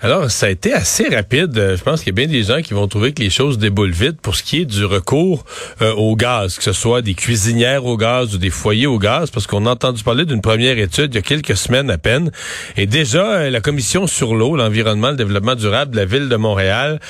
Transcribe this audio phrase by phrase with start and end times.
[0.00, 1.56] Alors, ça a été assez rapide.
[1.56, 3.56] Euh, je pense qu'il y a bien des gens qui vont trouver que les choses
[3.56, 5.46] déboulent vite pour ce qui est du recours
[5.80, 9.30] euh, au gaz, que ce soit des cuisinières au gaz ou des foyers au gaz,
[9.30, 12.30] parce qu'on a entendu parler d'une première étude il y a quelques semaines à peine.
[12.76, 16.36] Et déjà, euh, la Commission sur l'eau, l'environnement, le développement durable de la Ville de
[16.36, 17.00] Montréal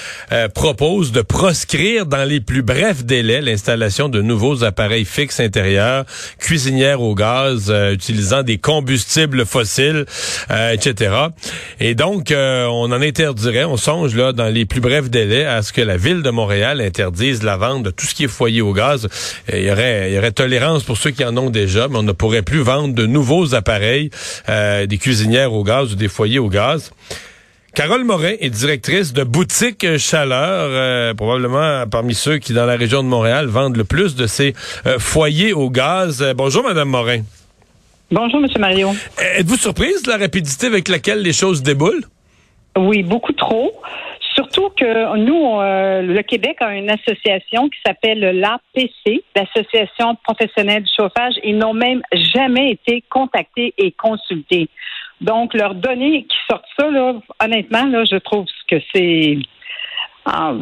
[0.55, 6.05] propose de proscrire dans les plus brefs délais l'installation de nouveaux appareils fixes intérieurs,
[6.39, 10.05] cuisinières au gaz, utilisant des combustibles fossiles,
[10.51, 11.15] etc.
[11.81, 15.73] Et donc, on en interdirait, on songe là dans les plus brefs délais à ce
[15.73, 18.73] que la ville de Montréal interdise la vente de tout ce qui est foyer au
[18.73, 19.09] gaz.
[19.53, 22.03] Il y aurait, il y aurait tolérance pour ceux qui en ont déjà, mais on
[22.03, 24.11] ne pourrait plus vendre de nouveaux appareils,
[24.49, 26.93] euh, des cuisinières au gaz ou des foyers au gaz.
[27.75, 33.03] Carole Morin est directrice de boutique Chaleur, euh, probablement parmi ceux qui, dans la région
[33.03, 34.55] de Montréal, vendent le plus de ces
[34.87, 36.25] euh, foyers au gaz.
[36.37, 37.21] bonjour, Madame Morin.
[38.11, 38.95] Bonjour, Monsieur Mario.
[39.37, 42.05] Êtes-vous surprise de la rapidité avec laquelle les choses déboulent?
[42.77, 43.73] Oui, beaucoup trop.
[44.35, 50.91] Surtout que nous, euh, le Québec a une association qui s'appelle l'APC, l'Association professionnelle du
[50.95, 51.35] chauffage.
[51.43, 54.69] Ils n'ont même jamais été contactés et consultés.
[55.23, 59.39] Donc, leurs données qui sortent ça, là, honnêtement, là, je trouve que c'est
[60.27, 60.53] ah,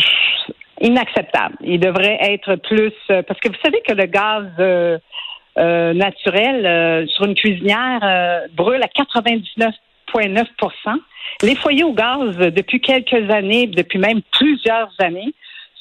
[0.80, 1.56] inacceptable.
[1.62, 2.92] Il devrait être plus...
[3.10, 4.46] Euh, parce que vous savez que le gaz...
[4.60, 4.98] Euh,
[5.56, 8.00] naturel sur une cuisinière
[8.54, 8.88] brûle à
[10.12, 10.98] 99,9
[11.42, 15.34] les foyers au gaz, depuis quelques années, depuis même plusieurs années,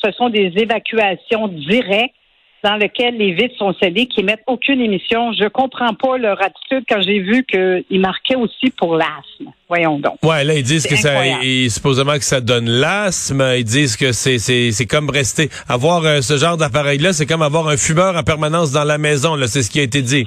[0.03, 2.15] ce sont des évacuations directes
[2.63, 5.33] dans lesquelles les vitres sont scellées, qui mettent aucune émission.
[5.33, 9.51] Je comprends pas leur attitude quand j'ai vu qu'ils marquaient aussi pour l'asthme.
[9.67, 10.17] Voyons donc.
[10.23, 11.23] Ouais, là, ils disent que ça,
[11.69, 13.43] supposément que ça donne l'asthme.
[13.57, 17.41] Ils disent que c'est, c'est, c'est comme rester, avoir euh, ce genre d'appareil-là, c'est comme
[17.41, 19.47] avoir un fumeur en permanence dans la maison, là.
[19.47, 20.25] C'est ce qui a été dit.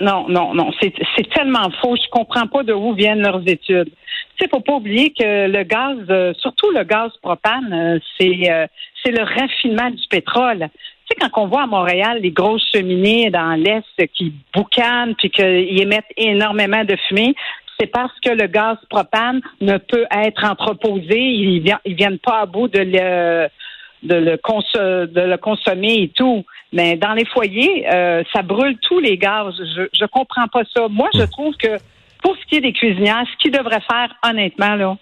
[0.00, 0.70] Non, non, non.
[0.80, 0.92] C'est,
[1.34, 1.96] tellement faux.
[1.96, 3.90] Je comprends pas de où viennent leurs études
[4.40, 8.66] il faut pas oublier que le gaz, euh, surtout le gaz propane, euh, c'est euh,
[9.04, 10.68] c'est le raffinement du pétrole.
[11.08, 15.30] Tu sais, quand on voit à Montréal les grosses cheminées dans l'Est qui boucanent puis
[15.30, 17.34] qu'ils émettent énormément de fumée,
[17.78, 21.18] c'est parce que le gaz propane ne peut être entreposé.
[21.18, 23.48] Ils, ne viennent pas à bout de le,
[24.02, 26.44] de le, de le consommer et tout.
[26.72, 27.84] Mais dans les foyers,
[28.32, 29.54] ça brûle tous les gaz.
[29.58, 30.88] Je, je comprends pas ça.
[30.88, 31.30] Moi, je hmm.
[31.30, 31.76] trouve que
[32.22, 34.96] pour ce qui est des cuisinières, ce qu'ils devraient faire, honnêtement, là,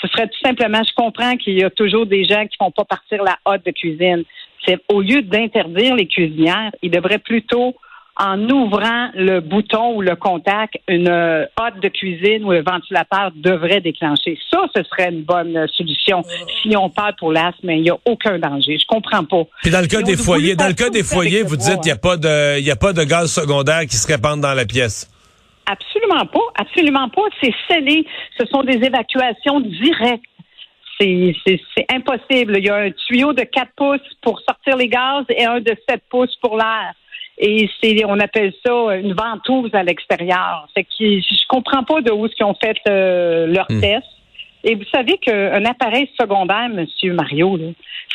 [0.00, 2.84] ce serait tout simplement, je comprends qu'il y a toujours des gens qui font pas
[2.84, 4.24] partir la hotte de cuisine.
[4.66, 7.74] C'est au lieu d'interdire les cuisinières, ils devraient plutôt
[8.16, 13.80] en ouvrant le bouton ou le contact, une hotte de cuisine ou un ventilateur devrait
[13.80, 14.38] déclencher.
[14.50, 16.22] Ça, ce serait une bonne solution.
[16.62, 18.76] Si on parle pour l'asthme, il n'y a aucun danger.
[18.78, 19.44] Je comprends pas.
[19.62, 21.90] Puis dans le cas des foyers, dans le cas des foyers, vous dites qu'il n'y
[21.90, 24.66] a pas de, il y a pas de gaz secondaire qui se répande dans la
[24.66, 25.10] pièce.
[25.64, 26.40] Absolument pas.
[26.58, 27.22] Absolument pas.
[27.40, 28.06] C'est scellé.
[28.38, 30.24] Ce sont des évacuations directes.
[31.00, 32.58] C'est impossible.
[32.58, 35.74] Il y a un tuyau de 4 pouces pour sortir les gaz et un de
[35.88, 36.92] 7 pouces pour l'air.
[37.38, 40.66] Et c'est, on appelle ça une ventouse à l'extérieur.
[40.76, 43.80] C'est que je comprends pas de où ils ont fait euh, leur hmm.
[43.80, 44.06] test.
[44.64, 47.58] Et vous savez qu'un appareil secondaire, Monsieur Mario,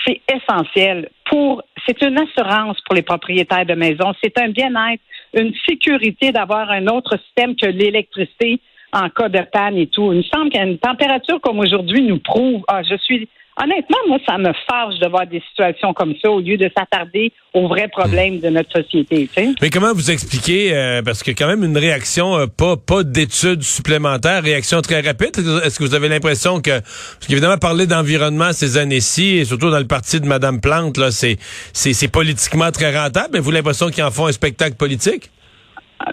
[0.06, 4.14] c'est essentiel pour, c'est une assurance pour les propriétaires de maisons.
[4.24, 5.02] C'est un bien-être,
[5.34, 8.62] une sécurité d'avoir un autre système que l'électricité
[8.94, 10.14] en cas de panne et tout.
[10.14, 13.28] Il me semble qu'une température comme aujourd'hui nous prouve, ah, je suis
[13.62, 17.32] honnêtement, moi, ça me fâche de voir des situations comme ça au lieu de s'attarder
[17.54, 19.30] aux vrais problèmes de notre société.
[19.62, 23.64] Mais comment vous expliquez, euh, parce que quand même une réaction, euh, pas, pas d'études
[23.64, 25.32] supplémentaires, réaction très rapide.
[25.64, 29.80] Est-ce que vous avez l'impression que, parce qu'évidemment, parler d'environnement ces années-ci, et surtout dans
[29.80, 31.38] le parti de Mme Plante, là, c'est,
[31.74, 35.32] c'est, c'est politiquement très rentable, mais vous l'impression qu'ils en font un spectacle politique?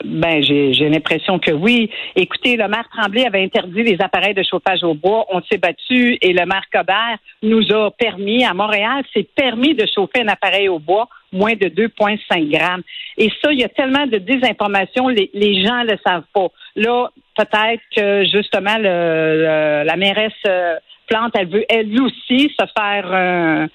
[0.04, 1.90] Ben, j'ai l'impression que oui.
[2.16, 5.26] Écoutez, le maire Tremblay avait interdit les appareils de chauffage au bois.
[5.30, 9.86] On s'est battu et le maire Cobert nous a permis, à Montréal, c'est permis de
[9.94, 12.82] chauffer un appareil au bois moins de 2,5 grammes.
[13.18, 16.46] Et ça, il y a tellement de désinformation, les, les gens le savent pas.
[16.76, 20.76] Là, peut-être que justement, le, la mairesse euh,
[21.06, 23.66] Plante, elle veut elle aussi se faire euh,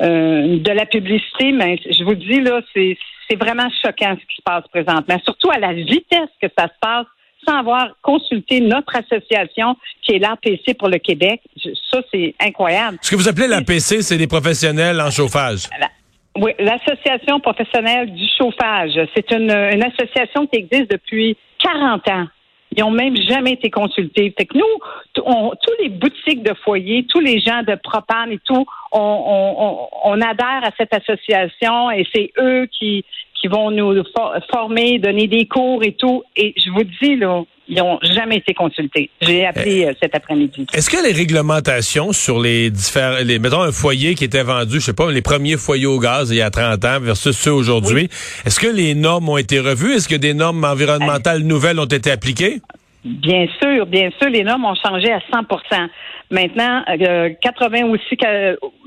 [0.00, 2.96] euh, de la publicité, mais je vous dis là, c'est
[3.28, 6.78] c'est vraiment choquant ce qui se passe présentement, surtout à la vitesse que ça se
[6.80, 7.06] passe
[7.46, 11.40] sans avoir consulté notre association qui est l'APC pour le Québec.
[11.90, 12.98] Ça, c'est incroyable.
[13.00, 15.68] Ce que vous appelez l'APC, c'est des professionnels en chauffage.
[16.36, 18.98] Oui, l'Association professionnelle du chauffage.
[19.14, 22.26] C'est une, une association qui existe depuis 40 ans.
[22.76, 24.32] Ils ont même jamais été consultés.
[24.36, 28.38] Fait que nous, on, tous les boutiques de foyer, tous les gens de propane et
[28.44, 33.04] tout, on, on, on adhère à cette association et c'est eux qui,
[33.40, 34.02] qui vont nous
[34.52, 36.22] former, donner des cours et tout.
[36.36, 39.10] Et je vous dis, là, ils n'ont jamais été consultés.
[39.20, 40.66] J'ai appelé euh, cet après-midi.
[40.74, 44.86] Est-ce que les réglementations sur les différents, les, mettons un foyer qui était vendu, je
[44.86, 48.08] sais pas, les premiers foyers au gaz il y a 30 ans versus ceux aujourd'hui,
[48.44, 49.94] est-ce que les normes ont été revues?
[49.94, 52.60] Est-ce que des normes environnementales nouvelles ont été appliquées?
[53.04, 55.88] Bien sûr, bien sûr, les normes ont changé à 100%
[56.30, 56.84] Maintenant,
[57.42, 58.16] 80 euh, aussi.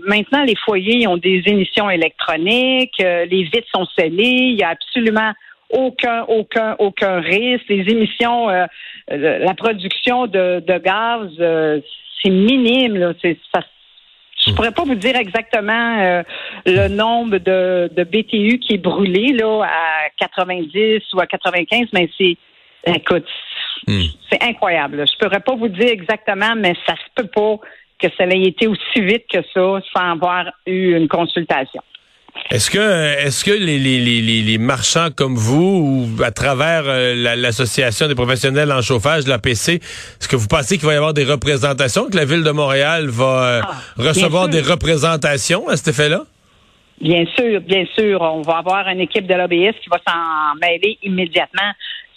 [0.07, 4.69] maintenant, les foyers ont des émissions électroniques, euh, les vitres sont scellées, il y a
[4.69, 5.33] absolument
[5.69, 7.65] aucun, aucun, aucun risque.
[7.69, 8.65] Les émissions, euh,
[9.07, 11.29] la production de, gaz,
[12.21, 12.97] c'est minime.
[12.97, 13.13] Là.
[13.21, 13.61] C'est, ça,
[14.45, 16.23] je pourrais pas vous dire exactement
[16.65, 22.09] le nombre de, de BTU qui est brûlé là à 90 ou à 95, mais
[22.17, 22.37] c'est
[22.85, 23.25] écoute,
[23.87, 24.03] Hmm.
[24.31, 25.05] C'est incroyable.
[25.07, 27.57] Je pourrais pas vous dire exactement, mais ça se peut pas
[27.99, 31.81] que ça ait été aussi vite que ça sans avoir eu une consultation.
[32.49, 32.79] Est-ce que
[33.25, 38.15] est-ce que les, les, les, les, marchands comme vous ou à travers euh, l'association des
[38.15, 42.17] professionnels en chauffage, l'APC, est-ce que vous pensez qu'il va y avoir des représentations, que
[42.17, 46.23] la ville de Montréal va euh, ah, recevoir des représentations à cet effet-là?
[47.01, 48.21] Bien sûr, bien sûr.
[48.21, 51.73] On va avoir une équipe de l'OBS qui va s'en mêler immédiatement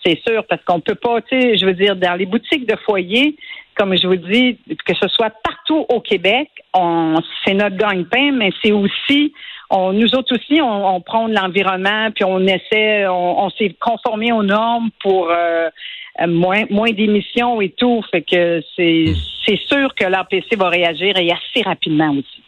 [0.07, 2.77] c'est sûr, parce qu'on peut pas, tu sais, je veux dire, dans les boutiques de
[2.85, 3.37] foyer,
[3.77, 8.51] comme je vous dis, que ce soit partout au Québec, on, c'est notre gagne-pain, mais
[8.63, 9.33] c'est aussi,
[9.71, 14.43] on, nous autres aussi, on, on prend l'environnement, puis on essaie, on, s'est conformé aux
[14.43, 15.69] normes pour euh,
[16.27, 18.03] moins, moins d'émissions et tout.
[18.11, 19.15] Fait que c'est, hmm.
[19.45, 22.43] c'est sûr que l'APC va réagir et assez rapidement aussi.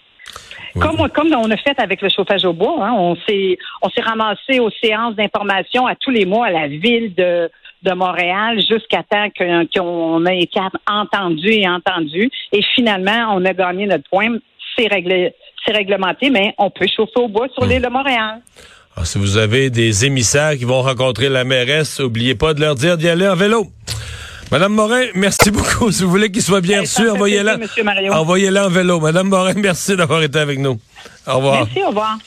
[0.79, 4.03] Comme, comme on a fait avec le chauffage au bois, hein, on s'est on s'est
[4.03, 7.51] ramassé aux séances d'information à tous les mois à la ville de,
[7.83, 12.31] de Montréal jusqu'à temps qu'on ait été entendu et entendu.
[12.53, 14.37] Et finalement, on a gagné notre point.
[14.77, 15.33] C'est réglé,
[15.65, 17.69] c'est réglementé, mais on peut chauffer au bois sur hmm.
[17.69, 18.41] l'île de Montréal.
[18.97, 22.75] Ah, si vous avez des émissaires qui vont rencontrer la mairesse, n'oubliez pas de leur
[22.75, 23.69] dire d'y aller en vélo.
[24.51, 25.93] Madame Morin, merci beaucoup.
[25.93, 27.59] Si vous voulez qu'il soit bien reçu, envoyez-la.
[28.11, 28.99] Envoyez-la en vélo.
[28.99, 30.81] Madame Morin, merci d'avoir été avec nous.
[31.27, 31.67] Au revoir.
[31.67, 32.19] Merci, au revoir.